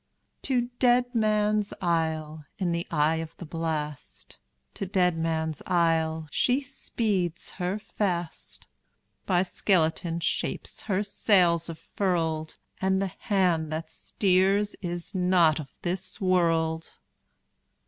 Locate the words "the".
2.71-2.87, 3.37-3.45, 12.99-13.11